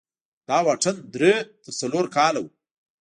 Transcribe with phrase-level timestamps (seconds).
[0.47, 2.45] دا واټن درې تر څلور کاله و.